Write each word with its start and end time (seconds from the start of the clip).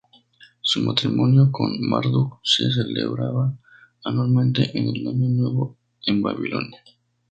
Su 0.61 0.81
matrimonio 0.81 1.51
con 1.51 1.79
Marduk 1.87 2.39
se 2.41 2.71
celebraba 2.73 3.55
anualmente 4.03 4.75
en 4.75 4.87
el 4.87 5.07
Año 5.07 5.29
Nuevo 5.29 5.77
en 6.07 6.23
Babilonia. 6.23 6.79